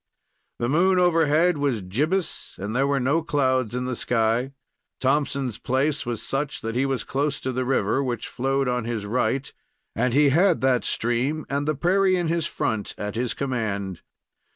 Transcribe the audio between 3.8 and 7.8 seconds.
the sky. Thompson's place was such that he was close to the